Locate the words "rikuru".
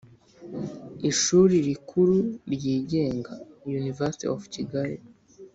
1.67-2.17